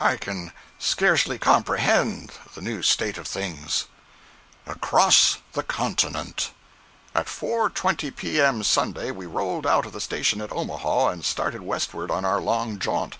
[0.00, 3.84] I can scarcely comprehend the new state of things:
[4.66, 6.52] "ACROSS THE CONTINENT.
[7.14, 12.10] "At 4.20 P.M., Sunday, we rolled out of the station at Omaha, and started westward
[12.10, 13.18] on our long jaunt.